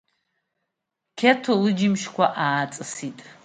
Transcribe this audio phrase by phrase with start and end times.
[1.17, 3.19] Қьеҭо лыџьымшьқәа ааҵысит.